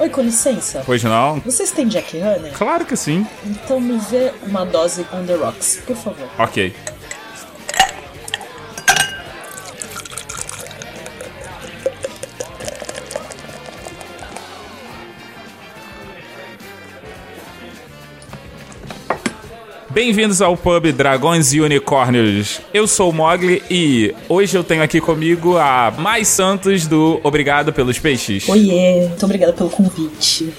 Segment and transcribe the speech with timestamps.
[0.00, 0.82] Oi, com licença.
[0.86, 1.40] Pois não?
[1.40, 2.52] Vocês têm Jack Honey?
[2.52, 3.26] Claro que sim.
[3.44, 6.26] Então me vê uma dose on the rocks, por favor.
[6.38, 6.74] Ok.
[20.02, 22.58] Bem-vindos ao pub Dragões e Unicórnios.
[22.72, 27.70] Eu sou o Mogli e hoje eu tenho aqui comigo a Mais Santos do Obrigado
[27.70, 28.48] pelos Peixes.
[28.48, 30.54] Oiê, muito obrigada pelo convite.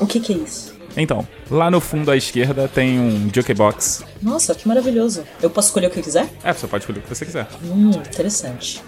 [0.00, 0.74] O que, que é isso?
[0.96, 4.02] Então, lá no fundo à esquerda tem um jukebox.
[4.20, 5.22] Nossa, que maravilhoso.
[5.40, 6.28] Eu posso escolher o que eu quiser?
[6.42, 7.46] É, você pode escolher o que você quiser.
[7.62, 8.82] Hum, interessante.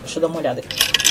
[0.00, 1.01] Deixa eu dar uma olhada aqui.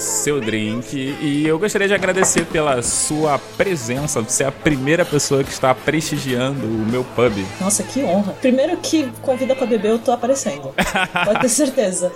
[0.00, 5.44] Seu drink e eu gostaria de agradecer pela sua presença, você é a primeira pessoa
[5.44, 7.32] que está prestigiando o meu pub.
[7.60, 8.32] Nossa, que honra.
[8.40, 10.74] Primeiro que convida pra beber, eu tô aparecendo.
[11.24, 12.10] Pode ter certeza.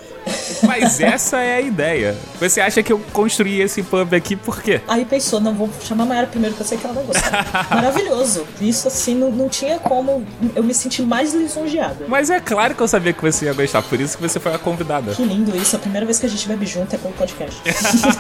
[0.62, 2.17] Mas essa é a ideia.
[2.41, 4.81] Você acha que eu construí esse pub aqui por quê?
[4.89, 7.67] Aí pensou, não, vou chamar a Mayara primeiro, que eu sei que ela vai gostar.
[7.70, 8.47] Maravilhoso.
[8.61, 12.05] Isso, assim, não, não tinha como eu me sentir mais lisonjeada.
[12.09, 14.55] Mas é claro que eu sabia que você ia gostar, por isso que você foi
[14.55, 15.12] a convidada.
[15.14, 15.77] Que lindo isso.
[15.77, 17.61] A primeira vez que a gente bebe junto é pelo podcast.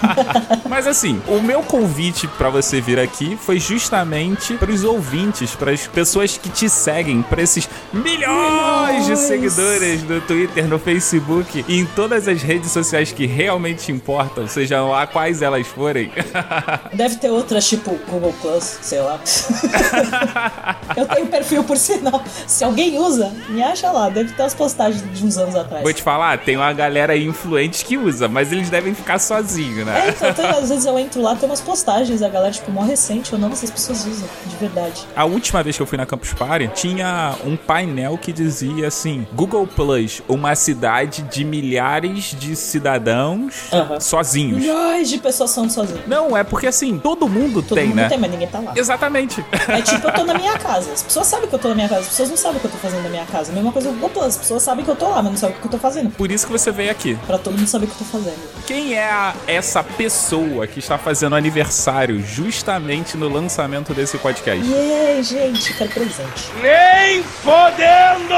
[0.68, 6.36] Mas assim, o meu convite pra você vir aqui foi justamente pros ouvintes, pras pessoas
[6.38, 9.18] que te seguem, pra esses milhões de Milhões.
[9.18, 14.90] seguidores no Twitter, no Facebook e em todas as redes sociais que realmente importam, sejam
[14.90, 16.10] lá quais elas forem.
[16.92, 19.18] Deve ter outras, tipo Google Plus, sei lá.
[20.96, 22.22] eu tenho perfil por sinal.
[22.46, 24.08] Se alguém usa, me acha lá.
[24.08, 25.82] Deve ter as postagens de uns anos atrás.
[25.82, 29.84] Vou te falar, tem uma galera influente que usa, mas eles devem ficar sozinhos, É,
[29.84, 30.08] né?
[30.16, 33.32] então, tem- às vezes eu entro lá, tem umas postagens, a galera, tipo, mó recente,
[33.32, 35.02] eu não, essas pessoas usam, de verdade.
[35.16, 39.26] A última vez que eu fui na Campus Party, tinha um painel que dizia assim:
[39.32, 44.00] Google Plus, uma cidade de milhares de cidadãos Aham.
[44.00, 44.58] sozinhos.
[44.60, 46.06] Milhões de pessoas são sozinhas.
[46.06, 48.08] Não, é porque assim, todo mundo Todo tem, mundo né?
[48.08, 48.72] tem, mas ninguém tá lá.
[48.76, 49.44] Exatamente.
[49.68, 50.92] É tipo, eu tô na minha casa.
[50.92, 52.66] As pessoas sabem que eu tô na minha casa, as pessoas não sabem o que
[52.66, 53.50] eu tô fazendo na minha casa.
[53.52, 55.36] A mesma coisa com o Google as pessoas sabem que eu tô lá, mas não
[55.38, 56.10] sabem o que eu tô fazendo.
[56.10, 57.16] Por isso que você veio aqui.
[57.26, 58.36] Pra todo mundo saber o que eu tô fazendo.
[58.66, 64.64] Quem é a- essa pessoa que está fazendo aniversário justamente no lançamento desse podcast?
[64.66, 66.50] E aí, gente, quero presente.
[66.62, 68.28] Nem fodendo!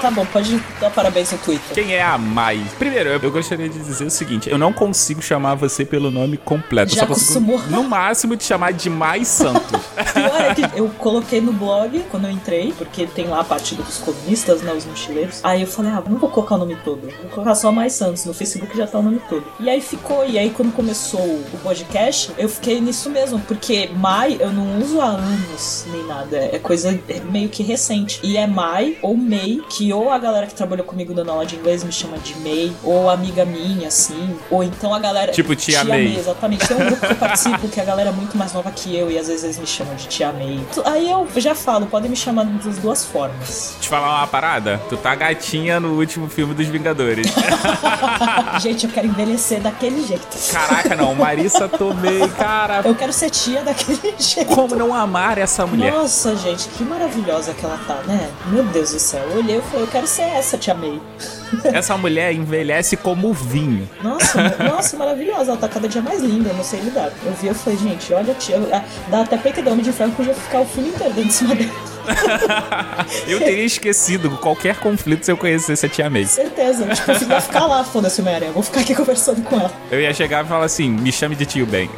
[0.00, 1.74] Tá bom, pode dar parabéns no Twitter.
[1.74, 2.60] Quem é a Mai?
[2.78, 6.36] Primeiro, eu eu gostaria de dizer o seguinte: eu não consigo chamar você pelo nome
[6.36, 6.94] completo.
[6.94, 9.80] Já eu só consigo, no máximo, te chamar de Mais Santos.
[10.12, 13.74] Pior é que eu coloquei no blog quando eu entrei, porque tem lá a parte
[13.74, 15.40] dos colunistas, né, os mochileiros.
[15.42, 18.24] Aí eu falei, ah, não vou colocar o nome todo, vou colocar só Mais Santos.
[18.24, 19.44] No Facebook já tá o nome todo.
[19.60, 24.36] E aí ficou, e aí quando começou o podcast, eu fiquei nisso mesmo, porque Mai
[24.38, 26.98] eu não uso há anos nem nada, é coisa
[27.30, 28.20] meio que recente.
[28.22, 31.56] E é Mai ou May, que ou a galera que trabalhou comigo dando aula de
[31.56, 35.32] inglês me chama de May, ou amiga minha, assim, ou então a galera.
[35.32, 36.16] Tipo Tia May.
[36.16, 36.66] Exatamente.
[36.66, 39.10] Tem um grupo que eu participo que a galera é muito mais nova que eu
[39.10, 40.60] e às vezes eles me chamam de Tia May.
[40.84, 43.76] Aí eu já falo, podem me chamar das duas formas.
[43.80, 44.80] Te falar uma parada?
[44.88, 47.26] Tu tá gatinha no último filme dos Vingadores.
[48.60, 50.26] Gente, eu quero envelhecer daquele jeito.
[50.50, 51.14] Caraca, não.
[51.14, 52.82] Marissa Tomei, cara.
[52.84, 54.54] Eu quero ser tia daquele jeito.
[54.54, 55.92] Como não amar essa mulher?
[55.92, 58.30] Nossa, gente, que maravilhosa que ela tá, né?
[58.46, 59.22] Meu Deus do céu.
[59.30, 61.00] Eu olhei e falei, eu quero ser essa, Tia May.
[61.64, 63.88] Essa mulher envelhece como vinho.
[64.02, 65.52] Nossa, nossa, maravilhosa.
[65.52, 67.10] Ela tá cada dia mais linda, eu não sei lidar.
[67.24, 68.60] Eu vi, eu falei, gente, olha, tia,
[69.08, 71.54] dá até peito de homem de frango podia ficar o filme inteiro dentro de cima
[71.54, 71.70] dela.
[73.26, 76.26] Eu teria esquecido qualquer conflito se eu conhecesse a Tia May.
[76.26, 76.86] Certeza.
[76.88, 78.50] Tipo, eu ia ficar lá, foda-se, Homem-Aranha.
[78.50, 79.70] Eu Vou ficar aqui conversando com ela.
[79.90, 81.88] Eu ia chegar e falar assim: me chame de tio Ben.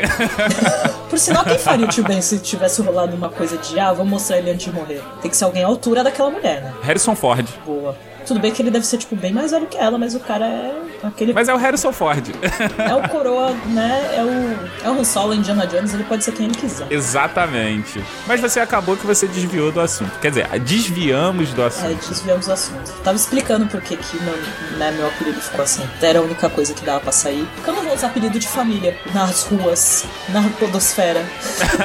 [1.08, 4.05] Por sinal, quem faria o tio Ben se tivesse rolado uma coisa de, ah, vou
[4.05, 5.00] mostrar ele antes de morrer?
[5.23, 6.73] Tem que ser alguém à altura daquela mulher, né?
[6.82, 7.46] Harrison Ford.
[7.64, 7.96] Boa.
[8.26, 10.44] Tudo bem que ele deve ser, tipo, bem mais velho que ela, mas o cara
[10.47, 11.32] é aquele.
[11.32, 12.25] Mas é o Harrison Ford.
[12.79, 14.15] É o coroa, né?
[14.17, 14.87] É o.
[14.87, 16.87] É o Han Solo, Indiana Jones, ele pode ser quem ele quiser.
[16.91, 18.03] Exatamente.
[18.26, 20.19] Mas você acabou que você desviou do assunto.
[20.21, 22.09] Quer dizer, desviamos do É, assunto.
[22.09, 22.93] desviamos o assunto.
[23.03, 24.37] Tava explicando por que que meu,
[24.79, 25.82] né, meu apelido ficou assim.
[26.03, 27.47] Era a única coisa que dava pra sair.
[27.55, 31.25] Porque eu não vou usar apelido de família nas ruas, na podosfera.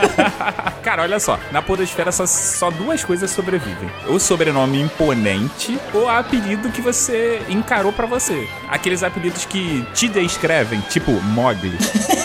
[0.84, 3.90] Cara, olha só, na podosfera só, só duas coisas sobrevivem.
[4.08, 8.48] O sobrenome imponente ou o apelido que você encarou pra você.
[8.68, 11.76] Aqueles apelidos que te descrevem, tipo Mogli.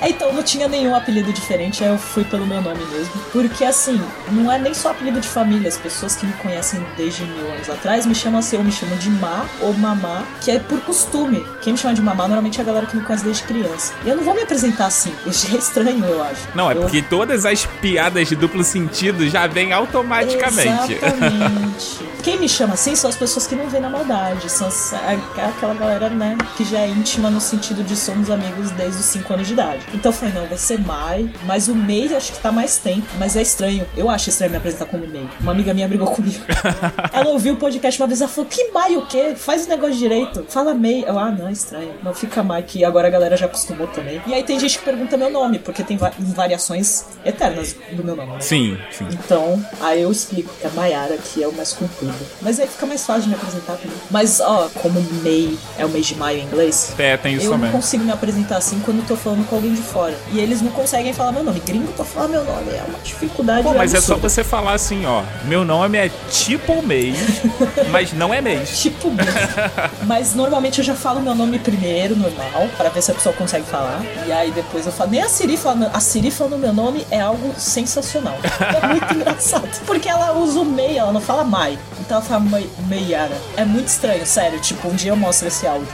[0.00, 3.12] É, então não tinha nenhum apelido diferente, aí eu fui pelo meu nome mesmo.
[3.32, 7.24] Porque assim, não é nem só apelido de família, as pessoas que me conhecem desde
[7.24, 10.58] mil anos atrás me chamam assim, ou me chamam de Má ou Mamá, que é
[10.58, 11.44] por costume.
[11.60, 13.92] Quem me chama de Mamá normalmente é a galera que me conhece desde criança.
[14.04, 16.48] E eu não vou me apresentar assim, isso é estranho, eu acho.
[16.54, 20.94] Não, é Eu- porque todas as piadas de duplo sentido já vêm automaticamente.
[20.94, 22.12] Exatamente.
[22.22, 24.48] Quem me chama assim são as pessoas que não vêem na maldade.
[24.48, 28.61] São as- é aquela galera, né, que já é íntima no sentido de somos amigos
[28.70, 29.80] desde os 5 anos de idade.
[29.94, 31.30] Então eu falei, não, vai ser Mai.
[31.44, 33.06] Mas o Mei acho que tá mais tempo.
[33.18, 33.86] Mas é estranho.
[33.96, 35.28] Eu acho estranho me apresentar como Mei.
[35.40, 36.42] Uma amiga minha brigou comigo.
[37.12, 39.34] ela ouviu o podcast uma vez ela falou: Que Mai o quê?
[39.36, 40.44] Faz o negócio direito.
[40.48, 41.04] Fala Mei.
[41.06, 41.92] Eu, ah, não, é estranho.
[42.02, 44.20] Não fica Mai, que agora a galera já acostumou também.
[44.26, 48.16] E aí tem gente que pergunta meu nome, porque tem va- variações eternas do meu
[48.16, 48.32] nome.
[48.32, 48.40] né?
[48.40, 49.06] Sim, sim.
[49.12, 52.14] Então, aí eu explico que é Maiara, que é o mais comprido.
[52.40, 53.96] Mas aí fica mais fácil de me apresentar também.
[54.10, 57.50] Mas, ó, como May é o mês de maio em inglês, É, tem isso eu
[57.52, 57.72] não também.
[57.72, 60.14] consigo me apresentar assim quando eu tô falando com alguém de fora.
[60.32, 61.60] E eles não conseguem falar meu nome.
[61.60, 63.62] Gringo pra falar meu nome é uma dificuldade.
[63.62, 64.28] Pô, mas é só absurda.
[64.28, 65.22] você falar assim, ó.
[65.44, 67.16] Meu nome é tipo mês,
[67.90, 68.80] mas não é mês.
[68.80, 69.32] Tipo mesmo.
[70.06, 73.64] Mas normalmente eu já falo meu nome primeiro, normal, pra ver se a pessoa consegue
[73.64, 74.02] falar.
[74.26, 75.10] E aí depois eu falo.
[75.10, 75.90] Nem a Siri falando.
[75.92, 78.36] A Siri falando meu nome é algo sensacional.
[78.82, 79.68] É muito engraçado.
[79.86, 81.78] Porque ela usa o Mei, ela não fala Mai.
[82.04, 83.36] Então ela fala Mei- Meiara.
[83.56, 84.60] É muito estranho, sério.
[84.60, 85.86] Tipo, um dia eu mostro esse áudio.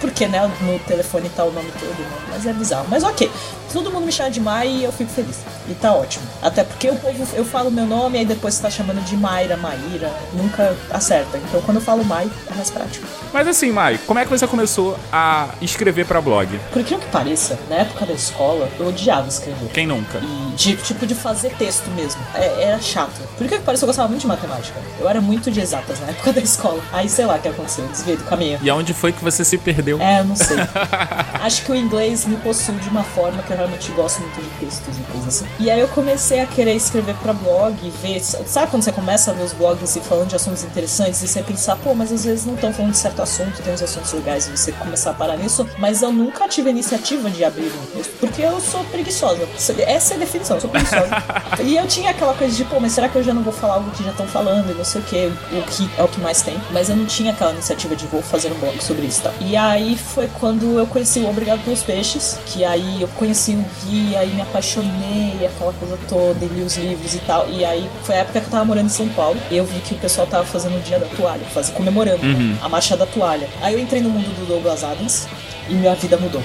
[0.00, 1.96] Porque, né, no telefone tá o nome todo?
[2.30, 2.86] Mas é bizarro.
[2.88, 3.30] Mas ok.
[3.72, 5.36] Todo mundo me chama de Mai e eu fico feliz.
[5.68, 6.24] E tá ótimo.
[6.42, 9.16] Até porque o povo, eu falo meu nome e aí depois você tá chamando de
[9.16, 10.12] Mayra, Maíra.
[10.32, 11.38] Nunca acerta.
[11.38, 13.06] Então quando eu falo Mai, é mais prático.
[13.32, 16.58] Mas assim, Mai, como é que você começou a escrever pra blog?
[16.72, 19.68] Por incrível que pareça, na época da escola, eu odiava escrever.
[19.72, 20.18] Quem nunca?
[20.18, 22.20] E de, tipo de fazer texto mesmo.
[22.34, 23.12] É- era chato.
[23.36, 24.78] Por incrível que pareça, eu gostava muito de matemática.
[25.00, 26.80] Eu era muito de exatas na época da escola.
[26.92, 28.58] Aí sei lá o que aconteceu, eu desviei do caminho.
[28.62, 30.00] E aonde foi que você se perdeu?
[30.00, 30.56] É, eu não sei.
[31.42, 34.48] Acho que o inglês me possui de uma forma que eu realmente gosto muito de
[34.66, 35.46] textos e coisas assim.
[35.58, 38.20] E aí eu comecei a querer escrever pra blog, ver.
[38.20, 41.42] Sabe quando você começa a ver os blogs e falando de assuntos interessantes e você
[41.42, 44.46] pensar, pô, mas às vezes não estão falando de certo assunto, tem uns assuntos legais
[44.46, 45.66] e você começar a parar nisso.
[45.78, 49.48] Mas eu nunca tive a iniciativa de abrir um texto, porque eu sou preguiçosa.
[49.86, 51.08] Essa é a definição, eu sou preguiçosa.
[51.64, 53.74] e eu tinha aquela coisa de, pô, mas será que eu já não vou falar
[53.74, 56.20] algo que já estão falando e não sei o que, o que é o que
[56.20, 56.60] mais tem.
[56.70, 59.32] Mas eu não tinha aquela iniciativa de vou fazer um blog sobre isso, tá?
[59.40, 63.64] E aí foi quando eu conheci o Obrigado pelos Peixes, que aí eu conheci o
[63.84, 67.48] Gui, aí me apaixonei, aquela coisa toda, e li os livros e tal.
[67.48, 69.80] E aí foi a época que eu tava morando em São Paulo, e eu vi
[69.80, 72.22] que o pessoal tava fazendo o dia da toalha, fazendo, comemorando
[72.62, 73.48] a marcha da toalha.
[73.60, 75.26] Aí eu entrei no mundo do Douglas Adams.
[75.68, 76.42] E minha vida mudou.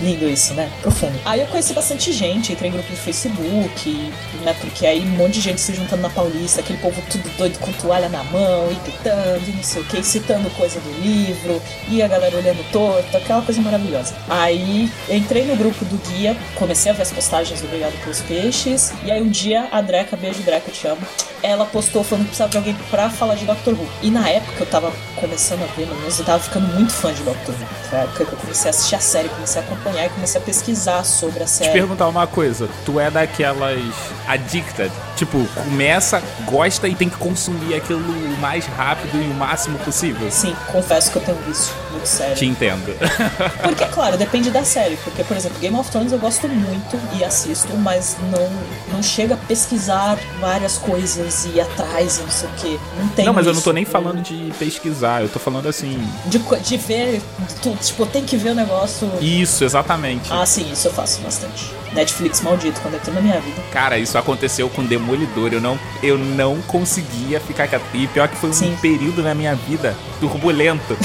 [0.00, 0.70] Lindo isso, né?
[0.82, 1.18] Profundo.
[1.24, 4.12] Aí eu conheci bastante gente, entrei em grupo de Facebook,
[4.44, 4.54] né?
[4.60, 7.70] Porque aí um monte de gente se juntando na Paulista, aquele povo tudo doido com
[7.72, 12.02] toalha na mão, e gritando, e não sei o que, citando coisa do livro, e
[12.02, 14.14] a galera olhando torto, aquela coisa maravilhosa.
[14.28, 18.92] Aí entrei no grupo do guia, comecei a ver as postagens do Obrigado pelos Peixes,
[19.04, 21.00] e aí um dia a Dreca, beijo Dreca, eu te amo,
[21.42, 23.88] ela postou falando que precisava de alguém pra falar de Doctor Who.
[24.02, 27.22] E na época eu tava começando a ver, mas eu tava ficando muito fã de
[27.22, 27.66] Doctor Who.
[27.88, 30.40] Foi a época que eu comecei a assistir a série, comecei a acompanhar e comecei
[30.40, 31.72] a pesquisar sobre a Te série.
[31.72, 33.80] perguntar uma coisa, tu é daquelas
[34.26, 34.90] addicted?
[35.20, 40.30] Tipo, começa, gosta e tem que consumir aquilo o mais rápido e o máximo possível?
[40.30, 42.36] Sim, confesso que eu tenho vício muito sério.
[42.36, 42.96] Te entendo.
[43.62, 44.96] Porque, claro, depende da série.
[44.96, 49.34] Porque, por exemplo, Game of Thrones eu gosto muito e assisto, mas não, não chega
[49.34, 52.80] a pesquisar várias coisas e ir atrás e não sei o quê.
[52.98, 53.68] Não tem não, mas eu não isso.
[53.68, 56.02] tô nem falando de pesquisar, eu tô falando assim.
[56.24, 57.20] De, de ver
[57.60, 57.76] tudo.
[57.76, 59.06] Tipo, tem que ver o negócio.
[59.20, 60.32] Isso, exatamente.
[60.32, 61.78] Ah, sim, isso eu faço bastante.
[61.92, 63.60] Netflix maldito, quando entrou na minha vida.
[63.72, 65.52] Cara, isso aconteceu com Demolidor.
[65.52, 67.68] Eu não, eu não conseguia ficar.
[67.94, 68.76] E pior que foi um Sim.
[68.80, 70.96] período na minha vida turbulento.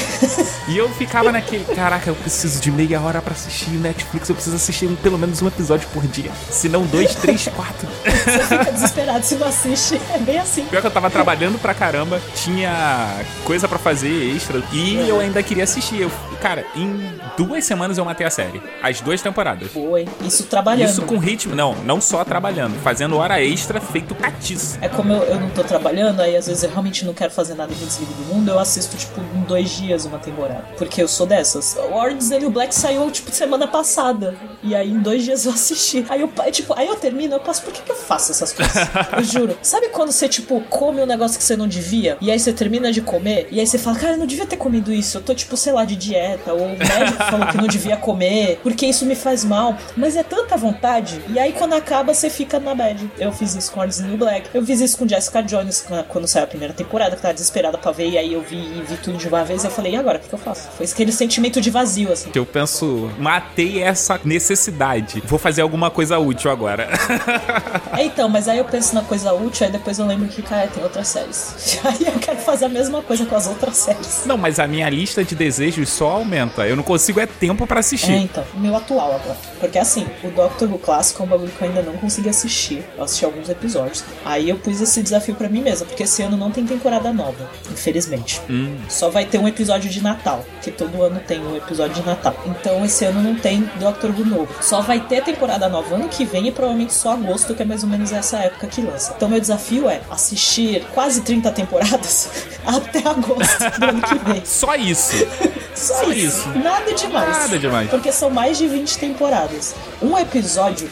[0.68, 4.30] e eu ficava naquele, caraca, eu preciso de meia hora pra assistir Netflix.
[4.30, 6.32] Eu preciso assistir pelo menos um episódio por dia.
[6.50, 7.88] Se não dois, três, quatro.
[8.04, 10.00] Você fica desesperado se não assiste.
[10.14, 10.66] É bem assim.
[10.66, 15.42] Pior que eu tava trabalhando pra caramba, tinha coisa pra fazer extra e eu ainda
[15.42, 16.02] queria assistir.
[16.02, 18.62] Eu, cara, em duas semanas eu matei a série.
[18.82, 19.70] As duas temporadas.
[19.76, 20.08] Hein?
[20.22, 20.90] Isso trabalhando.
[20.90, 24.78] Isso com ritmo, não, não só trabalhando, fazendo hora extra, feito catiço.
[24.82, 27.56] É como eu, eu não tô trabalhando, aí às vezes eu realmente não quero fazer
[27.56, 30.66] nada de desligo do mundo, eu assisto, tipo, em dois dias uma temporada.
[30.78, 31.76] Porque eu sou dessas.
[31.76, 34.36] O Orange the Black saiu, tipo, semana passada.
[34.64, 36.06] E aí em dois dias eu assisti.
[36.10, 38.76] Aí eu, tipo, aí eu termino, eu passo, por que, que eu faço essas coisas?
[39.18, 39.58] eu juro.
[39.62, 42.18] Sabe quando você, tipo, come um negócio que você não devia?
[42.22, 44.58] E aí você termina de comer, e aí você fala, cara, eu não devia ter
[44.58, 45.18] comido isso.
[45.18, 46.54] Eu tô, tipo, sei lá, de dieta.
[46.54, 49.78] Ou o médico falou que não devia comer, porque isso me faz mal.
[49.96, 51.22] Mas é tanta vontade.
[51.30, 53.10] E aí quando acaba, você fica na bad.
[53.18, 54.50] Eu fiz isso com Orange and the Black.
[54.54, 57.92] Eu fiz isso com Jessica Jones quando saiu a primeira temporada, que tava desesperada pra
[57.92, 58.10] ver.
[58.10, 59.64] E aí eu vi e vi tudo de uma vez.
[59.64, 60.18] Eu falei, e agora?
[60.18, 60.70] O que, que eu faço?
[60.78, 62.30] Foi aquele sentimento de vazio, assim.
[62.30, 65.22] Que eu penso, matei essa necessidade.
[65.26, 66.90] Vou fazer alguma coisa útil agora.
[67.96, 70.68] É, então, mas aí eu penso na coisa útil, aí depois eu lembro que, cara,
[70.68, 71.80] tem outras séries.
[71.86, 74.24] Aí eu quero fazer a mesma coisa com as outras séries.
[74.26, 76.68] Não, mas a minha lista de desejos só aumenta.
[76.68, 78.12] Eu não consigo é tempo pra assistir.
[78.12, 79.38] É, então, o meu atual agora.
[79.60, 82.84] Porque assim, o Doctor Who clássico é um bagulho que eu ainda não consegui assistir.
[82.98, 84.04] Eu assisti alguns episódios.
[84.24, 87.50] Aí eu pus esse desafio pra mim mesma, porque esse ano não tem temporada nova,
[87.72, 88.42] infelizmente.
[88.50, 88.78] Hum.
[88.90, 92.36] Só vai ter um episódio de Natal, que todo ano tem um episódio de Natal.
[92.46, 94.54] Então esse ano não tem Doctor Who novo.
[94.62, 97.84] Só vai ter temporada nova ano que vem e provavelmente só agosto, que é mais
[97.84, 99.14] ou menos essa época que lança.
[99.16, 102.30] Então meu desafio é assistir quase 30 temporadas
[102.66, 104.42] até agosto do ano que vem.
[104.46, 105.16] Só isso.
[105.76, 106.50] Só, Só isso.
[106.50, 106.50] isso.
[106.60, 107.38] Nada demais.
[107.38, 107.90] Nada demais.
[107.90, 109.76] Porque são mais de 20 temporadas.
[110.02, 110.90] Um episódio,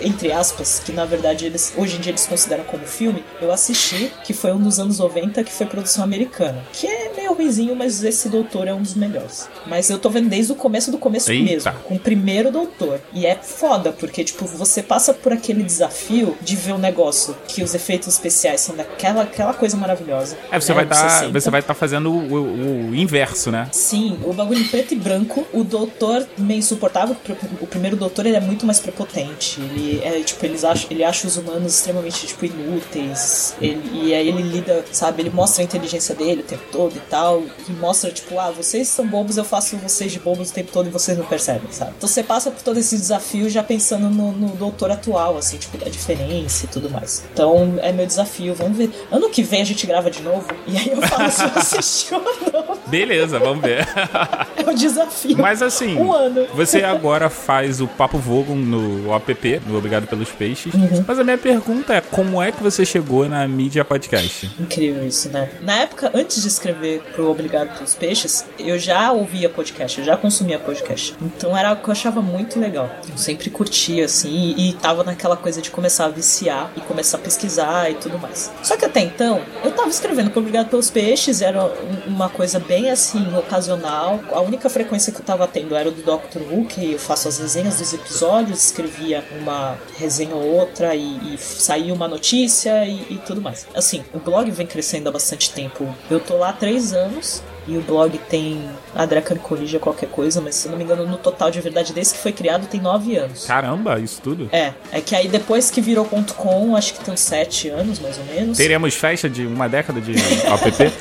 [0.00, 4.12] entre aspas, que na verdade eles hoje em dia eles consideram como filme, eu assisti,
[4.22, 6.62] que foi um dos anos 90, que foi produção americana.
[6.72, 7.05] Que é
[7.36, 9.48] ruizinho, mas esse doutor é um dos melhores.
[9.66, 11.44] Mas eu tô vendo desde o começo do começo Eita.
[11.44, 13.00] mesmo, com o primeiro doutor.
[13.12, 17.62] E é foda, porque, tipo, você passa por aquele desafio de ver um negócio que
[17.62, 20.36] os efeitos especiais são daquela aquela coisa maravilhosa.
[20.50, 21.40] É, você né, vai estar 60.
[21.40, 23.68] você vai estar fazendo o, o- o inverso, né?
[23.72, 27.16] Sim, o bagulho em preto e branco, o doutor meio insuportável,
[27.60, 29.60] o primeiro doutor ele é muito mais prepotente.
[29.60, 33.54] Ele é, tipo, eles acham, ele acha os humanos extremamente, tipo, inúteis.
[33.60, 37.00] Ele, e aí ele lida, sabe, ele mostra a inteligência dele o tempo todo e
[37.10, 37.25] tal.
[37.68, 40.88] E mostra, tipo, ah, vocês são bobos, eu faço vocês de bobos o tempo todo
[40.88, 41.92] e vocês não percebem, sabe?
[41.96, 45.76] Então você passa por todo esse desafio já pensando no, no doutor atual, assim, tipo,
[45.78, 47.24] da diferença e tudo mais.
[47.32, 48.90] Então é meu desafio, vamos ver.
[49.10, 52.14] Ano que vem a gente grava de novo e aí eu falo se eu assisti
[52.14, 52.78] ou não.
[52.86, 53.86] Beleza, vamos ver.
[54.56, 55.36] É o desafio.
[55.38, 56.46] Mas assim, Um ano.
[56.54, 60.72] você agora faz o Papo Vogon no app, no Obrigado pelos Peixes.
[60.74, 61.04] Uhum.
[61.06, 64.50] Mas a minha pergunta é, como é que você chegou na mídia podcast?
[64.58, 65.50] Incrível isso, né?
[65.62, 70.16] Na época, antes de escrever pro Obrigado pelos Peixes, eu já ouvia podcast, eu já
[70.16, 71.14] consumia podcast.
[71.20, 72.90] Então era algo que eu achava muito legal.
[73.10, 77.18] Eu sempre curtia, assim, e, e tava naquela coisa de começar a viciar e começar
[77.18, 78.50] a pesquisar e tudo mais.
[78.62, 82.58] Só que até então, eu tava escrevendo pro Obrigado pelos Peixes, era um- uma coisa
[82.58, 84.20] bem assim, ocasional.
[84.46, 87.78] Única frequência que eu tava tendo era do Doctor Who, que eu faço as resenhas
[87.78, 93.40] dos episódios, escrevia uma resenha ou outra e, e saía uma notícia e, e tudo
[93.40, 93.66] mais.
[93.74, 95.94] Assim, o blog vem crescendo há bastante tempo.
[96.10, 97.42] Eu tô lá há três anos.
[97.68, 98.62] E o blog tem.
[98.94, 101.60] A Dreca me corrija qualquer coisa, mas se eu não me engano, no total de
[101.60, 103.44] verdade, desde que foi criado, tem nove anos.
[103.44, 104.48] Caramba, isso tudo?
[104.52, 107.98] É, é que aí depois que virou ponto .com, acho que tem uns sete anos,
[107.98, 108.56] mais ou menos.
[108.56, 110.94] Teremos festa de uma década de app?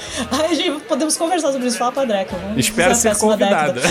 [0.43, 2.35] Aí, gente, podemos conversar sobre isso, fala pra Dreca.
[2.35, 3.81] Vamos Espero ser convidada.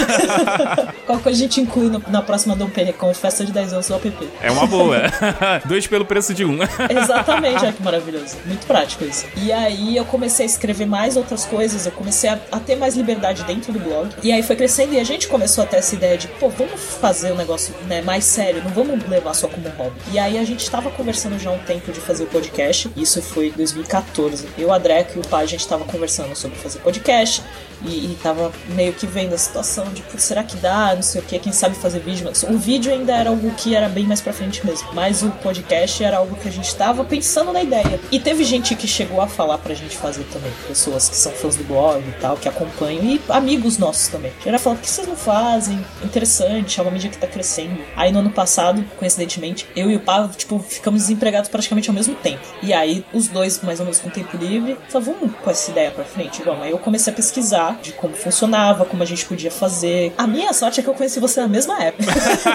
[1.06, 3.94] Qual que a gente inclui no- na próxima Dom Penecon, festa de 10 anos do
[3.94, 4.12] app.
[4.42, 5.02] É uma boa.
[5.64, 6.58] Dois pelo preço de um.
[6.90, 8.36] Exatamente, olha que maravilhoso.
[8.46, 9.26] Muito prático isso.
[9.36, 12.96] E aí eu comecei a escrever mais outras coisas, eu comecei a, a ter mais
[12.96, 14.10] liberdade dentro do blog.
[14.22, 16.80] E aí foi crescendo e a gente começou a ter essa ideia de, pô, vamos
[16.80, 19.96] fazer um negócio né, mais sério, não vamos levar só como hobby.
[20.12, 23.20] E aí a gente tava conversando já há um tempo de fazer o podcast, isso
[23.22, 24.46] foi em 2014.
[24.58, 27.42] Eu, a Dreca e o pai, a gente tava conversando sobre fazer podcast.
[27.82, 30.94] E, e tava meio que vendo a situação de, putz, será que dá?
[30.94, 32.24] Não sei o que, quem sabe fazer vídeo.
[32.24, 34.88] Mas o vídeo ainda era algo que era bem mais pra frente mesmo.
[34.92, 38.00] Mas o podcast era algo que a gente tava pensando na ideia.
[38.10, 40.50] E teve gente que chegou a falar pra gente fazer também.
[40.66, 43.04] Pessoas que são fãs do blog e tal, que acompanham.
[43.04, 44.32] E amigos nossos também.
[44.44, 45.84] Já falando, por que vocês não fazem?
[46.02, 47.78] Interessante, é uma mídia que tá crescendo.
[47.96, 52.14] Aí no ano passado, coincidentemente, eu e o Pavo, tipo, ficamos desempregados praticamente ao mesmo
[52.14, 52.42] tempo.
[52.62, 55.90] E aí, os dois, mais ou menos com tempo livre, falaram, vamos com essa ideia
[55.90, 56.42] pra frente?
[56.42, 56.62] Vamos.
[56.62, 60.12] Aí eu comecei a pesquisar de como funcionava, como a gente podia fazer.
[60.16, 62.12] A minha sorte é que eu conheci você na mesma época.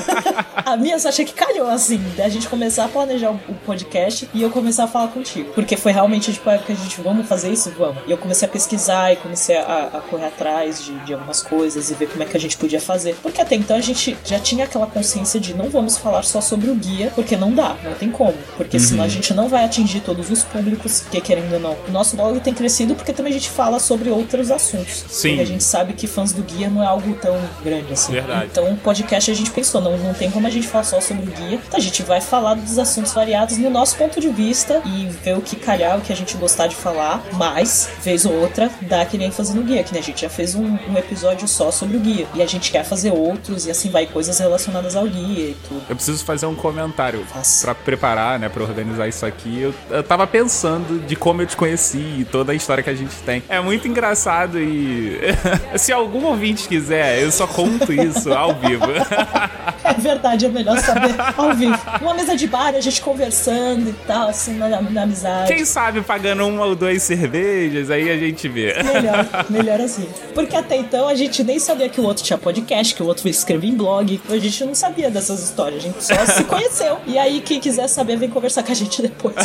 [0.66, 4.30] a minha sorte é que calhou, assim, da gente começar a planejar o o podcast
[4.34, 5.52] e eu começar a falar contigo.
[5.54, 7.72] Porque foi realmente, tipo, a época que a gente, vamos fazer isso?
[7.72, 8.04] Vamos.
[8.08, 11.42] E eu comecei a pesquisar e comecei a, a, a correr atrás de, de algumas
[11.42, 13.16] coisas e ver como é que a gente podia fazer.
[13.22, 16.70] Porque até então a gente já tinha aquela consciência de não vamos falar só sobre
[16.70, 18.36] o guia, porque não dá, não tem como.
[18.58, 18.84] Porque Uhum.
[18.84, 21.76] senão a gente não vai atingir todos os públicos, que querendo ou não.
[21.88, 25.06] O nosso blog tem crescido porque também a gente fala sobre outros assuntos.
[25.10, 25.30] Sim.
[25.30, 28.12] Porque a gente sabe que fãs do guia não é algo tão grande assim.
[28.14, 28.48] Verdade.
[28.52, 31.24] Então o podcast a gente pensou, não, não tem como a gente falar só sobre
[31.24, 31.60] o guia.
[31.68, 35.38] Então a gente vai falar dos assuntos variados no nosso ponto de vista e ver
[35.38, 39.02] o que calhar, o que a gente gostar de falar, mas, vez ou outra, dá
[39.02, 41.98] aquele ênfase no guia, que né, a gente já fez um, um episódio só sobre
[41.98, 42.28] o guia.
[42.34, 45.82] E a gente quer fazer outros e assim vai, coisas relacionadas ao guia e tudo.
[45.90, 47.26] Eu preciso fazer um comentário
[47.62, 49.62] pra preparar, né, pra organizar isso aqui.
[49.62, 52.96] Eu, eu tava pensando de como eu te conheci e toda a história que a
[52.96, 53.44] gente tem.
[53.48, 55.20] É muito engraçado e
[55.78, 58.86] se algum ouvinte quiser, eu só conto isso ao vivo.
[59.90, 61.78] É verdade, é melhor saber ao vivo.
[62.02, 65.54] Numa mesa de bar, a gente conversando e tal, assim, na, na amizade.
[65.54, 68.74] Quem sabe pagando uma ou duas cervejas, aí a gente vê.
[68.84, 70.08] Melhor, melhor assim.
[70.34, 73.28] Porque até então a gente nem sabia que o outro tinha podcast, que o outro
[73.28, 74.20] escrevia em blog.
[74.30, 76.98] A gente não sabia dessas histórias, a gente só se conheceu.
[77.08, 79.36] E aí, quem quiser saber, vem conversar com a gente depois.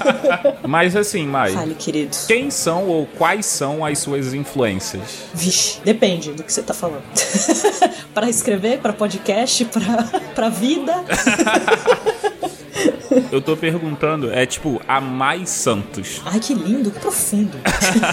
[0.66, 2.16] Mas assim, Mai, Fale, querido.
[2.26, 5.02] quem são ou quais são as suas influências?
[5.34, 7.02] Vixe, depende do que você tá falando.
[8.14, 9.79] pra escrever, pra podcast, pra,
[10.34, 11.04] pra vida.
[13.32, 16.22] Eu tô perguntando, é tipo, a Mai Santos.
[16.24, 17.58] Ai, que lindo, que profundo.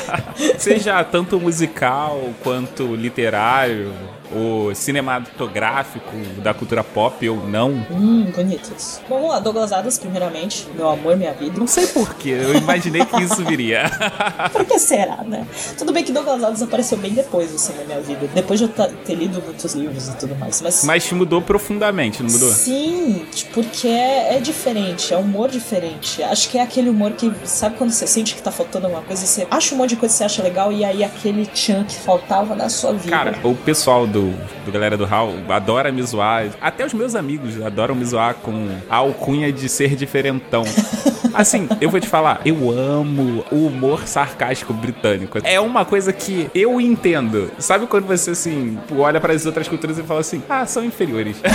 [0.58, 3.94] Seja tanto musical quanto literário
[4.34, 7.72] ou cinematográfico da cultura pop ou não.
[7.92, 9.00] hum, bonitos.
[9.08, 10.68] Vamos lá, Douglas Adams, primeiramente.
[10.76, 11.58] Meu amor, minha vida.
[11.58, 13.84] Não sei porquê, eu imaginei que isso viria.
[14.52, 15.46] Por que será, né?
[15.78, 18.30] Tudo bem que Douglas Adams apareceu bem depois, assim, na minha vida.
[18.34, 18.70] Depois de eu
[19.06, 20.62] ter lido muitos livros e tudo mais.
[20.62, 22.52] Mas, Mas te mudou profundamente, não mudou?
[22.52, 26.24] Sim, porque é, é diferente, é um humor diferente.
[26.24, 29.26] Acho que é aquele humor que, sabe quando você sente que tá faltando alguma coisa,
[29.26, 31.96] você acha um monte de coisa que você acha legal e aí aquele tchan que
[31.96, 33.10] faltava na sua vida.
[33.10, 36.48] Cara, o pessoal do, do Galera do Hall adora me zoar.
[36.62, 40.64] Até os meus amigos adoram me zoar com a alcunha de ser diferentão.
[41.38, 45.38] Assim, eu vou te falar, eu amo o humor sarcástico britânico.
[45.44, 47.52] É uma coisa que eu entendo.
[47.60, 51.38] Sabe quando você, assim, olha para as outras culturas e fala assim, ah, são inferiores.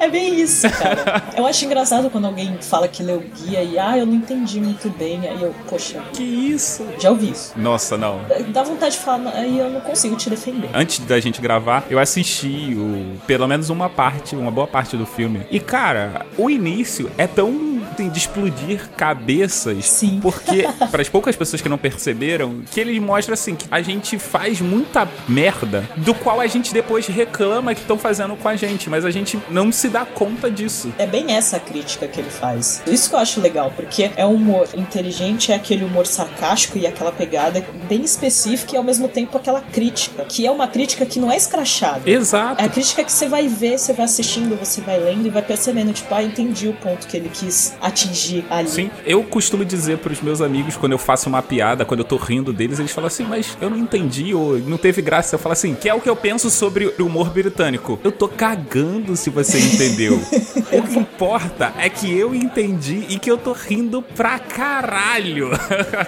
[0.00, 1.22] É bem isso, cara.
[1.36, 4.88] eu acho engraçado quando alguém fala que leu guia e, ah, eu não entendi muito
[4.90, 5.20] bem.
[5.28, 6.86] Aí eu, poxa, que isso?
[6.98, 7.52] já ouvi isso.
[7.56, 8.20] Nossa, não.
[8.48, 10.70] Dá vontade de falar, aí eu não consigo te defender.
[10.72, 15.04] Antes da gente gravar, eu assisti o, pelo menos uma parte, uma boa parte do
[15.04, 15.46] filme.
[15.50, 19.86] E, cara, o início é tão de explodir cabeças.
[19.86, 20.20] Sim.
[20.20, 24.18] Porque, para as poucas pessoas que não perceberam, que ele mostra assim que a gente
[24.18, 28.88] faz muita merda, do qual a gente depois reclama que estão fazendo com a gente,
[28.88, 30.92] mas a gente não se dá conta disso.
[30.98, 32.82] É bem essa a crítica que ele faz.
[32.86, 36.86] Isso que eu acho legal, porque é um humor inteligente, é aquele humor sarcástico e
[36.86, 41.18] aquela pegada bem específica e ao mesmo tempo aquela crítica, que é uma crítica que
[41.18, 42.08] não é escrachada.
[42.08, 42.60] Exato.
[42.60, 45.42] É a crítica que você vai ver, você vai assistindo, você vai lendo e vai
[45.42, 48.68] percebendo, tipo, ah, entendi o ponto que ele quis atingir ali.
[48.68, 52.16] Sim, eu costumo dizer pros meus amigos quando eu faço uma piada, quando eu tô
[52.16, 55.34] rindo deles, eles falam assim, mas eu não entendi ou não teve graça.
[55.34, 57.98] Eu falo assim, que é o que eu penso sobre o humor britânico.
[58.04, 60.20] Eu tô cagando se você entendeu.
[60.72, 65.50] o que importa é que eu entendi e que eu tô rindo pra caralho.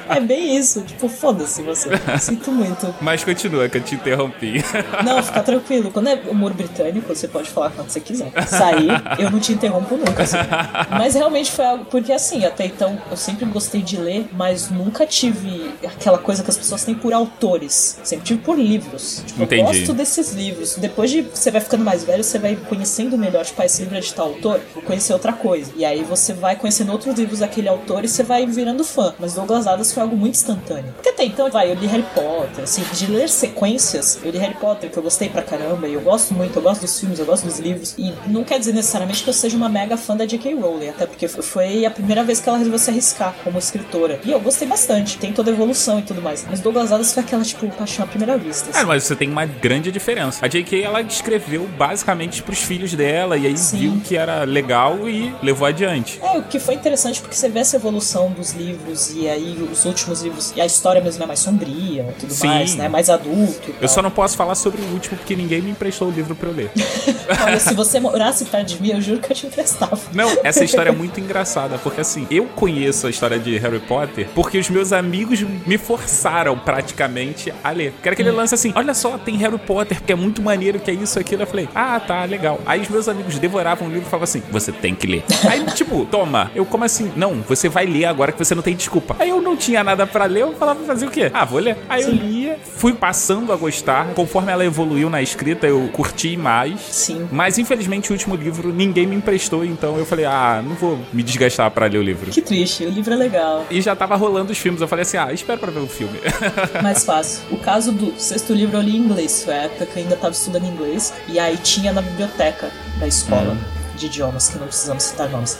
[0.08, 1.90] É bem isso, tipo, foda-se você.
[2.20, 2.94] Sinto muito.
[3.00, 4.62] mas continua, que eu te interrompi.
[5.04, 5.90] Não, fica tranquilo.
[5.90, 8.30] Quando é humor britânico, você pode falar quando você quiser.
[8.46, 10.22] Sair, eu não te interrompo nunca.
[10.22, 10.36] assim.
[10.90, 11.84] Mas realmente foi algo.
[11.86, 16.50] Porque assim, até então eu sempre gostei de ler, mas nunca tive aquela coisa que
[16.50, 17.98] as pessoas têm por autores.
[18.02, 19.22] Sempre tive por livros.
[19.26, 19.62] Tipo, Entendi.
[19.62, 20.76] eu gosto desses livros.
[20.76, 23.96] Depois de você vai ficando mais velho, você vai conhecendo melhor, tipo, ah, esse livro
[23.96, 25.72] é de tal autor, vou conhecer outra coisa.
[25.76, 29.14] E aí você vai conhecendo outros livros daquele autor e você vai virando fã.
[29.18, 30.92] Mas Douglas Adams foi algo muito instantâneo.
[30.94, 34.54] Porque até então, vai, eu li Harry Potter, assim, de ler sequências, eu li Harry
[34.54, 37.26] Potter, que eu gostei pra caramba, e eu gosto muito, eu gosto dos filmes, eu
[37.26, 37.94] gosto dos livros.
[37.98, 40.54] E não quer dizer necessariamente que eu seja uma mega fã da J.K.
[40.54, 44.20] Rowling, até porque foi a primeira vez que ela resolveu se arriscar como escritora.
[44.24, 46.44] E eu gostei bastante, tem toda a evolução e tudo mais.
[46.48, 48.70] Mas Douglas Adams foi aquela, tipo, paixão à primeira vista.
[48.70, 48.86] É, assim.
[48.86, 50.44] mas você tem uma grande diferença.
[50.44, 50.82] A J.K.
[50.82, 53.78] ela escreveu basicamente pros filhos dela e aí Sim.
[53.78, 56.20] viu que era legal e levou adiante.
[56.22, 59.84] É, o que foi interessante porque você vê essa evolução dos livros e aí os
[59.84, 62.46] últimos livros, e a história mesmo é mais sombria e tudo Sim.
[62.46, 62.88] mais, né?
[62.88, 63.74] Mais adulto.
[63.80, 66.48] Eu só não posso falar sobre o último porque ninguém me emprestou o livro pra
[66.48, 66.70] eu ler.
[67.44, 69.98] Olha, se você morasse perto de mim, eu juro que eu te emprestava.
[70.12, 71.49] Não, essa história é muito engraçada,
[71.82, 76.58] porque assim, eu conheço a história de Harry Potter porque os meus amigos me forçaram
[76.58, 77.92] praticamente a ler.
[78.02, 80.90] Que era aquele lance assim: olha só, tem Harry Potter, que é muito maneiro, que
[80.90, 81.42] é isso, aquilo.
[81.42, 82.60] Eu falei, ah, tá, legal.
[82.66, 85.24] Aí os meus amigos devoravam o livro e falavam assim: você tem que ler.
[85.48, 86.50] Aí, tipo, toma.
[86.54, 87.12] Eu, como assim?
[87.16, 89.16] Não, você vai ler agora que você não tem desculpa.
[89.18, 91.30] Aí eu não tinha nada pra ler, eu falava fazer o quê?
[91.32, 91.76] Ah, vou ler.
[91.88, 94.14] Aí eu lia, fui passando a gostar.
[94.14, 96.80] Conforme ela evoluiu na escrita, eu curti mais.
[96.80, 97.28] Sim.
[97.30, 101.22] Mas infelizmente o último livro ninguém me emprestou, então eu falei, ah, não vou me
[101.30, 102.30] desgastar pra ler o livro.
[102.30, 103.66] Que triste, o livro é legal.
[103.70, 106.18] E já tava rolando os filmes, eu falei assim, ah, espero pra ver o filme.
[106.82, 107.42] Mais fácil.
[107.50, 110.16] O caso do sexto livro eu li em inglês, foi a época que eu ainda
[110.16, 113.56] tava estudando inglês, e aí tinha na biblioteca da escola.
[114.00, 115.58] De idiomas, que não precisamos citar nomes.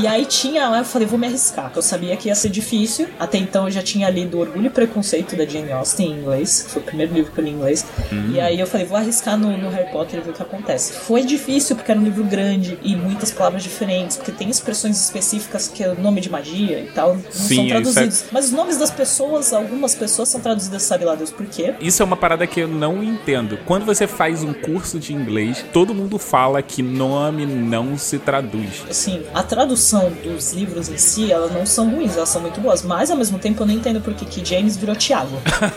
[0.00, 2.48] e aí tinha lá, eu falei, vou me arriscar, porque eu sabia que ia ser
[2.48, 3.06] difícil.
[3.18, 6.70] Até então eu já tinha lido Orgulho e Preconceito da Jane Austen em inglês, que
[6.70, 7.84] foi o primeiro livro que eu li em inglês.
[8.32, 10.94] E aí eu falei, vou arriscar no, no Harry Potter e ver o que acontece.
[10.94, 15.68] Foi difícil, porque era um livro grande e muitas palavras diferentes, porque tem expressões específicas
[15.68, 18.24] que é o nome de magia e tal, não Sim, são traduzidos.
[18.32, 21.74] Mas os nomes das pessoas, algumas pessoas são traduzidas, sabe lá Deus por quê.
[21.80, 23.58] Isso é uma parada que eu não entendo.
[23.66, 28.82] Quando você faz um curso de inglês, todo mundo fala que nome não se traduz.
[28.88, 32.82] assim, a tradução dos livros em si, elas não são ruins, elas são muito boas.
[32.82, 35.36] Mas ao mesmo tempo eu não entendo por que James virou Tiago.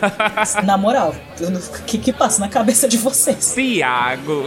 [0.63, 3.53] na moral, o que que passa na cabeça de vocês?
[3.55, 4.45] Tiago.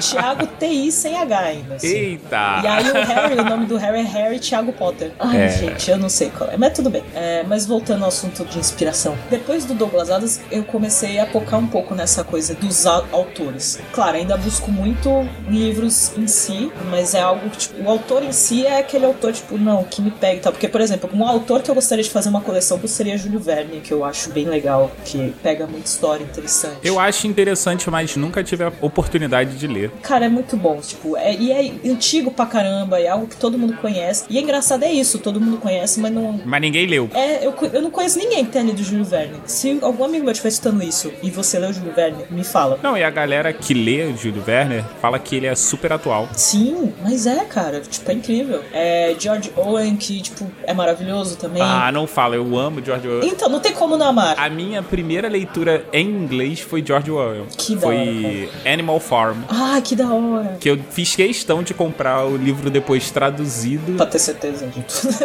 [0.00, 1.74] Tiago TI sem H ainda.
[1.76, 1.86] assim.
[1.86, 2.60] Eita.
[2.62, 5.12] E aí o Harry, o nome do Harry é Harry Thiago Potter.
[5.18, 5.48] Ai, É.
[5.48, 6.56] gente, eu não sei qual é.
[6.56, 7.02] Mas tudo bem.
[7.14, 9.16] É, mas voltando ao assunto de inspiração.
[9.30, 13.78] Depois do Douglas Adams, eu comecei a focar um pouco nessa coisa dos au- autores.
[13.92, 16.45] Claro, ainda busco muito livros em si,
[16.90, 20.00] mas é algo que, tipo, o autor em si é aquele autor, tipo, não, que
[20.00, 20.52] me pega e tal.
[20.52, 23.80] Porque, por exemplo, um autor que eu gostaria de fazer uma coleção seria Júlio Verne,
[23.80, 26.78] que eu acho bem legal, que pega muita história interessante.
[26.82, 29.90] Eu acho interessante, mas nunca tive a oportunidade de ler.
[30.02, 33.58] Cara, é muito bom, tipo, é, e é antigo pra caramba, é algo que todo
[33.58, 34.24] mundo conhece.
[34.30, 36.40] E é engraçado, é isso, todo mundo conhece, mas não.
[36.44, 37.10] Mas ninguém leu.
[37.14, 39.40] É, eu, eu não conheço ninguém que tenha lido Júlio Verne.
[39.46, 42.78] Se algum amigo meu estiver escutando isso e você leu Júlio Verne, me fala.
[42.82, 46.25] Não, e a galera que lê Júlio Werner fala que ele é super atual.
[46.32, 48.62] Sim, mas é, cara, tipo, é incrível.
[48.72, 51.62] É George Owen, que, tipo, é maravilhoso também.
[51.62, 53.28] Ah, não fala, eu amo George Orwell.
[53.28, 54.38] Então, não tem como não amar.
[54.38, 57.46] A minha primeira leitura em inglês foi George Orwell.
[57.56, 59.38] Que da Foi Animal Farm.
[59.48, 60.56] Ah, que da hora.
[60.60, 63.94] Que eu fiz questão de comprar o livro depois traduzido.
[63.96, 65.16] Pra ter certeza de tudo.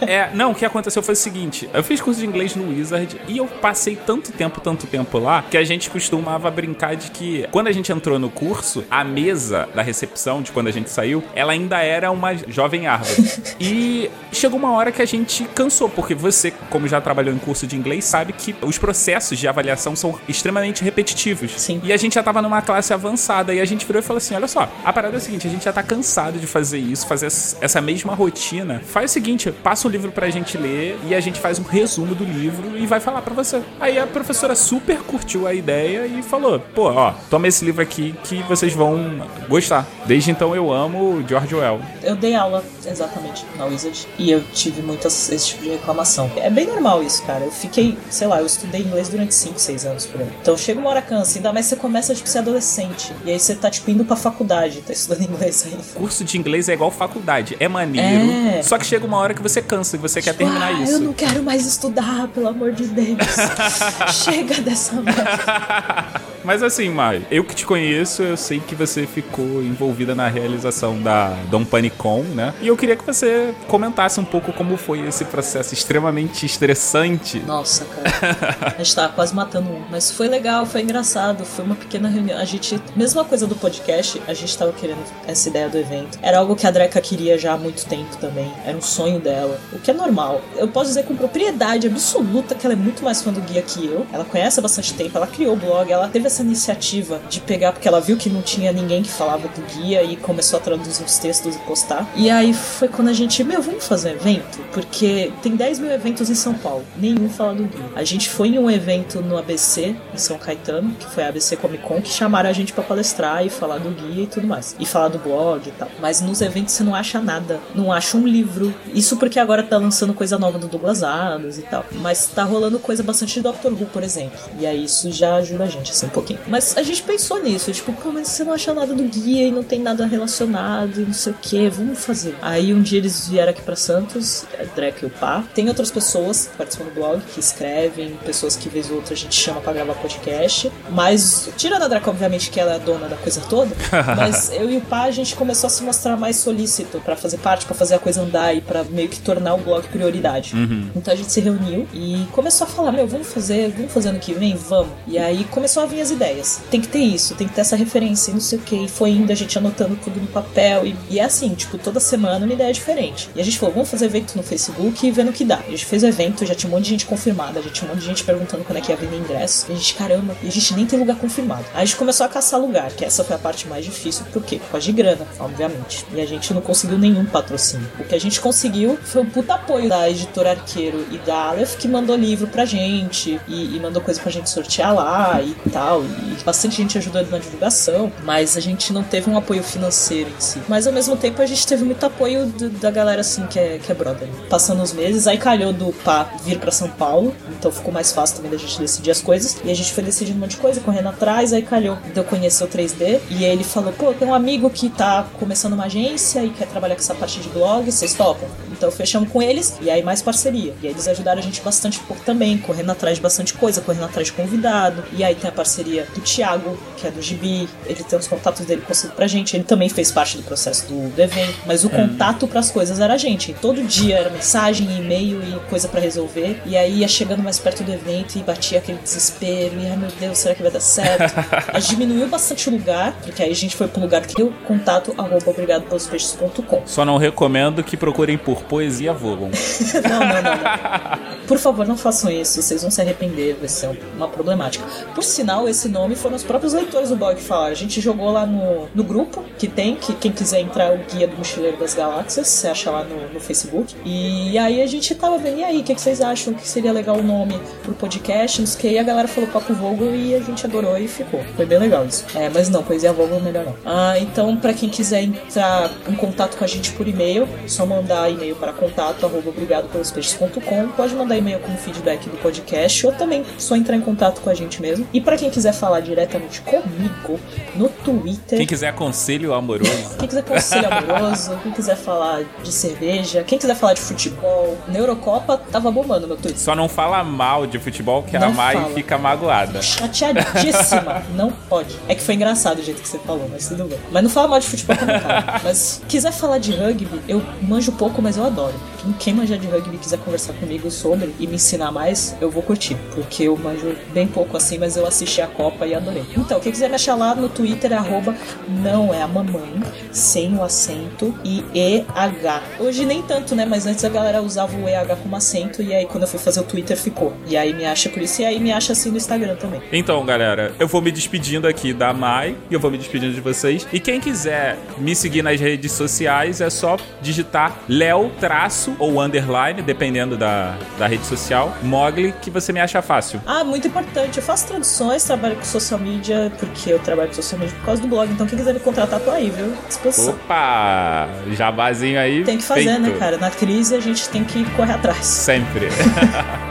[0.06, 3.20] É, não, o que aconteceu foi o seguinte: eu fiz curso de inglês no Wizard
[3.28, 7.46] e eu passei tanto tempo, tanto tempo lá, que a gente costumava brincar de que
[7.50, 11.22] quando a gente entrou no curso, a mesa da recepção, de quando a gente saiu,
[11.34, 13.30] ela ainda era uma jovem árvore.
[13.60, 17.66] e chegou uma hora que a gente cansou, porque você, como já trabalhou em curso
[17.66, 21.52] de inglês, sabe que os processos de avaliação são extremamente repetitivos.
[21.56, 21.80] Sim.
[21.84, 24.34] E a gente já tava numa classe avançada e a gente virou e falou assim:
[24.34, 27.06] olha só, a parada é a seguinte, a gente já tá cansado de fazer isso,
[27.06, 28.82] fazer essa essa mesma rotina.
[28.84, 32.14] Faz o seguinte, passa o livro pra gente ler e a gente faz um resumo
[32.14, 33.62] do livro e vai falar pra você.
[33.78, 38.14] Aí a professora super curtiu a ideia e falou: pô, ó, toma esse livro aqui
[38.24, 39.86] que vocês vão gostar.
[40.06, 41.80] Desde então eu amo George Orwell.
[42.02, 44.06] Eu dei aula, exatamente, na Wizard.
[44.18, 46.30] E eu tive muitas esse tipo de reclamação.
[46.36, 47.44] É bem normal isso, cara.
[47.44, 50.28] Eu fiquei, sei lá, eu estudei inglês durante 5, 6 anos por aí.
[50.40, 53.12] Então chega uma hora cansa, ainda mais você começa, tipo, ser adolescente.
[53.24, 55.78] E aí você tá, tipo, indo pra faculdade, tá estudando inglês aí.
[55.94, 58.62] Curso de inglês é igual faculdade, é maneiro, É.
[58.62, 60.92] só que chega uma hora que você cansa e você quer terminar ah, isso.
[60.92, 63.18] Eu não quero mais estudar, pelo amor de Deus.
[64.24, 66.20] Chega dessa merda.
[66.44, 71.00] Mas assim, Mai, eu que te conheço, eu sei que você ficou envolvida na realização
[71.00, 72.54] da Dom Panicon, né?
[72.60, 77.38] E eu queria que você comentasse um pouco como foi esse processo extremamente estressante.
[77.40, 78.74] Nossa, cara.
[78.78, 79.82] A gente tava quase matando um.
[79.90, 81.44] Mas foi legal, foi engraçado.
[81.44, 82.38] Foi uma pequena reunião.
[82.38, 82.80] A gente.
[82.96, 86.18] Mesma coisa do podcast, a gente tava querendo essa ideia do evento.
[86.22, 88.50] Era algo que a Dreca queria já há muito tempo também.
[88.64, 89.60] Era um sonho dela.
[89.72, 90.40] O que é normal.
[90.56, 93.84] Eu posso dizer com propriedade absoluta que ela é muito mais fã do guia que
[93.84, 94.06] eu.
[94.12, 97.72] Ela conhece há bastante tempo, ela criou o blog, ela teve essa iniciativa de pegar,
[97.72, 101.04] porque ela viu que não tinha ninguém que falava do guia e começou a traduzir
[101.04, 102.10] os textos e postar.
[102.16, 104.58] E aí foi quando a gente, meu, vamos fazer um evento?
[104.72, 107.90] Porque tem 10 mil eventos em São Paulo, nenhum fala do guia.
[107.94, 111.56] A gente foi em um evento no ABC, em São Caetano, que foi a ABC
[111.56, 114.76] Comic Con, que chamaram a gente pra palestrar e falar do guia e tudo mais.
[114.78, 115.88] E falar do blog e tal.
[116.00, 117.60] Mas nos eventos você não acha nada.
[117.74, 118.74] Não acha um livro.
[118.92, 121.84] Isso porque agora tá lançando coisa nova do Douglas Adams e tal.
[121.92, 124.38] Mas tá rolando coisa bastante de Doctor Who, por exemplo.
[124.58, 126.40] E aí isso já ajuda a gente, assim, pô, pouquinho.
[126.46, 129.50] Mas a gente pensou nisso, tipo, pô, mas você não acha nada do guia e
[129.50, 132.34] não tem nada relacionado e não sei o que, vamos fazer.
[132.42, 135.44] Aí um dia eles vieram aqui para Santos, a Drek e o Pá.
[135.54, 139.16] Tem outras pessoas que participam do blog, que escrevem, pessoas que vez ou outra a
[139.16, 140.70] gente chama para gravar podcast.
[140.90, 143.74] Mas, tirando a Drek, obviamente, que ela é a dona da coisa toda,
[144.16, 147.38] mas eu e o Pá a gente começou a se mostrar mais solícito para fazer
[147.38, 150.54] parte, para fazer a coisa andar e para meio que tornar o blog prioridade.
[150.54, 150.90] Uhum.
[150.94, 154.18] Então a gente se reuniu e começou a falar: Meu, vamos fazer, vamos fazer ano
[154.18, 154.54] que vem?
[154.56, 154.92] Vamos.
[155.06, 156.60] E aí começou a vir as ideias.
[156.70, 158.84] Tem que ter isso, tem que ter essa referência e não sei o que.
[158.84, 160.86] E foi indo, a gente anotando tudo no papel.
[160.86, 163.28] E, e é assim, tipo, toda semana uma ideia diferente.
[163.34, 165.60] E a gente falou: Vamos fazer evento no Facebook e vendo o que dá.
[165.66, 168.00] A gente fez evento, já tinha um monte de gente confirmada, já tinha um monte
[168.00, 169.66] de gente perguntando quando é que ia vender ingresso.
[169.68, 171.64] E a gente, caramba, e a gente nem tem lugar confirmado.
[171.74, 174.42] Aí a gente começou a caçar lugar, que essa foi a parte mais difícil, por
[174.42, 174.58] quê?
[174.58, 176.04] Por causa de grana, obviamente.
[176.12, 177.88] E a gente não conseguiu nenhum patrocínio.
[177.98, 181.76] O que a gente conseguiu foi um puta apoio da editora Arqueiro e da Aleph,
[181.76, 185.99] que mandou livro pra gente e, e mandou coisa pra gente sortear lá e tal.
[186.04, 190.40] E bastante gente ajudou na divulgação, mas a gente não teve um apoio financeiro em
[190.40, 190.60] si.
[190.68, 193.78] Mas ao mesmo tempo a gente teve muito apoio do, da galera assim que é,
[193.78, 194.28] que é brother.
[194.48, 198.36] Passando os meses, aí calhou do Pá vir pra São Paulo, então ficou mais fácil
[198.36, 199.58] também da gente decidir as coisas.
[199.64, 202.24] E a gente foi decidindo um monte de coisa, correndo atrás, aí calhou de eu
[202.24, 203.20] conhecer o 3D.
[203.30, 206.94] E ele falou: pô, tem um amigo que tá começando uma agência e quer trabalhar
[206.94, 208.48] com essa parte de blog, vocês topam?
[208.80, 210.72] Então fechamos com eles e aí mais parceria.
[210.82, 214.06] E aí eles ajudaram a gente bastante pouco também, correndo atrás de bastante coisa, correndo
[214.06, 215.04] atrás de convidado.
[215.12, 218.64] E aí tem a parceria do Thiago, que é do Gibi, ele tem os contatos
[218.64, 219.54] dele conseguido pra gente.
[219.54, 223.12] Ele também fez parte do processo do, do evento, mas o contato pras coisas era
[223.12, 223.52] a gente.
[223.60, 226.62] Todo dia era mensagem, e-mail e coisa pra resolver.
[226.64, 229.78] E aí ia chegando mais perto do evento e batia aquele desespero.
[229.78, 231.34] E ai meu Deus, será que vai dar certo?
[231.80, 235.14] gente diminuiu bastante o lugar, porque aí a gente foi pro lugar que deu contato
[235.18, 236.82] arroba obrigado pelos peixes.com.
[236.86, 239.50] Só não recomendo que procurem por Poesia Vogon.
[240.08, 241.40] não, não, não.
[241.48, 244.84] Por favor, não façam isso, vocês vão se arrepender, vai ser uma problemática.
[245.12, 247.72] Por sinal, esse nome foram os próprios leitores do blog que falaram.
[247.72, 251.26] A gente jogou lá no, no grupo que tem, que quem quiser entrar, o Guia
[251.26, 253.96] do Mochileiro das Galáxias, você acha lá no, no Facebook.
[254.04, 256.92] E aí a gente tava vendo, e aí, o que, que vocês acham que seria
[256.92, 258.60] legal o nome pro podcast?
[258.60, 261.08] Não sei o que, e a galera falou Papo Vogel e a gente adorou e
[261.08, 261.40] ficou.
[261.56, 262.24] Foi bem legal isso.
[262.36, 263.74] É, mas não, Poesia Vogel melhor não.
[263.84, 268.30] Ah, então, pra quem quiser entrar em contato com a gente por e-mail, só mandar
[268.30, 270.88] e-mail para contato arroba obrigado pelos peixes.com.
[270.88, 274.54] Pode mandar e-mail com feedback do podcast ou também só entrar em contato com a
[274.54, 275.06] gente mesmo.
[275.12, 277.40] E para quem quiser falar diretamente comigo
[277.74, 278.58] no Twitter.
[278.58, 280.16] Quem quiser conselho amoroso.
[280.18, 284.98] Quem quiser conselho amoroso, quem quiser falar de cerveja, quem quiser falar de futebol, na
[284.98, 286.58] Eurocopa tava bombando meu Twitter.
[286.60, 288.90] Só não fala mal de futebol que a Não Mai fala.
[288.94, 289.80] fica magoada.
[289.80, 291.22] Chateadíssima.
[291.34, 291.96] não pode.
[292.08, 293.98] É que foi engraçado o jeito que você falou, mas tudo bem.
[294.10, 295.60] Mas não fala mal de futebol também, cara.
[295.64, 298.72] Mas quiser falar de rugby, eu manjo pouco, mas eu adoro.
[299.18, 302.96] Quem, quem de rugby quiser conversar comigo sobre e me ensinar mais, eu vou curtir.
[303.14, 306.24] Porque eu manjo bem pouco assim, mas eu assisti a Copa e adorei.
[306.36, 308.36] Então, quem quiser me achar lá no Twitter arroba
[308.68, 309.82] não é a mamãe,
[310.12, 312.62] sem o acento e EH.
[312.78, 313.64] Hoje nem tanto, né?
[313.64, 316.60] Mas antes a galera usava o EH como acento e aí quando eu fui fazer
[316.60, 317.32] o Twitter ficou.
[317.46, 319.80] E aí me acha por isso e aí me acha assim no Instagram também.
[319.92, 323.40] Então, galera, eu vou me despedindo aqui da Mai e eu vou me despedindo de
[323.40, 323.86] vocês.
[323.92, 329.82] E quem quiser me seguir nas redes sociais é só digitar Léo traço ou underline,
[329.82, 333.40] dependendo da, da rede social, Mogli, que você me acha fácil.
[333.46, 334.38] Ah, muito importante.
[334.38, 338.02] Eu faço traduções, trabalho com social media, porque eu trabalho com social media por causa
[338.02, 338.30] do blog.
[338.30, 339.72] Então, quem quiser me contratar, tô aí, viu?
[339.86, 340.34] Disposição.
[340.34, 341.28] Opa!
[341.52, 342.44] Jabazinho aí.
[342.44, 343.00] Tem que fazer, feito.
[343.00, 343.38] né, cara?
[343.38, 345.24] Na crise a gente tem que correr atrás.
[345.26, 345.88] Sempre.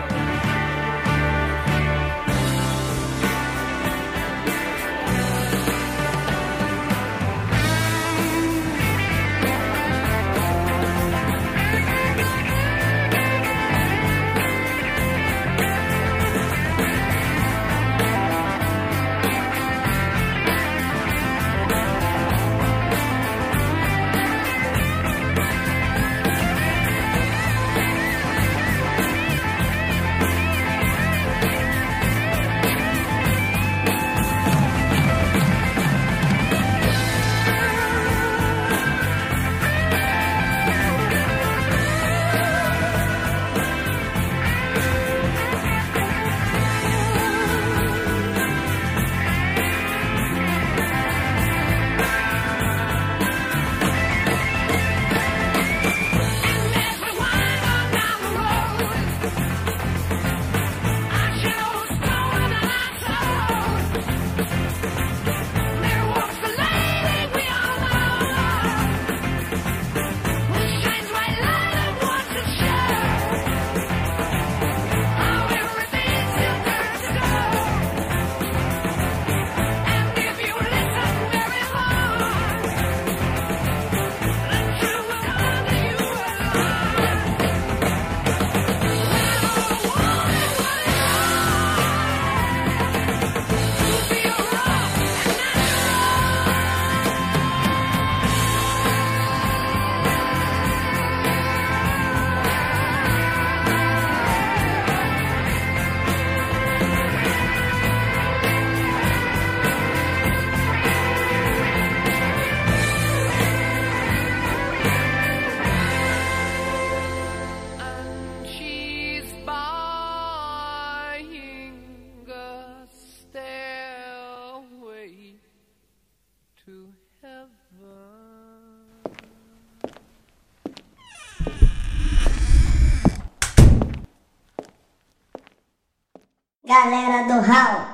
[136.90, 137.89] Galera do Hall.